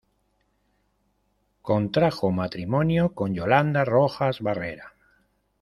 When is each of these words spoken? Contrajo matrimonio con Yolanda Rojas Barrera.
Contrajo 1.61 2.31
matrimonio 2.31 3.13
con 3.13 3.35
Yolanda 3.35 3.85
Rojas 3.85 4.39
Barrera. 4.41 4.93